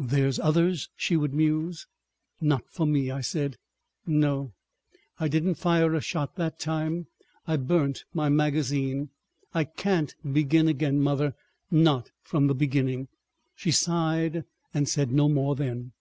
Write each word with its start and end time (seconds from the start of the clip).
"There's 0.00 0.40
others," 0.40 0.88
she 0.96 1.16
would 1.16 1.32
muse. 1.32 1.86
"Not 2.40 2.64
for 2.68 2.84
me," 2.88 3.08
I 3.12 3.20
said. 3.20 3.56
"No! 4.04 4.50
I 5.20 5.28
didn't 5.28 5.54
fire 5.54 5.94
a 5.94 6.00
shot 6.00 6.34
that 6.34 6.58
time; 6.58 7.06
I 7.46 7.56
burnt 7.56 8.02
my 8.12 8.28
magazine. 8.28 9.10
I 9.54 9.62
can't 9.62 10.12
begin 10.32 10.66
again, 10.66 11.00
mother, 11.00 11.34
not 11.70 12.10
from 12.24 12.48
the 12.48 12.54
beginning." 12.56 13.06
She 13.54 13.70
sighed 13.70 14.42
and 14.74 14.88
said 14.88 15.12
no 15.12 15.28
more 15.28 15.54
then. 15.54 15.92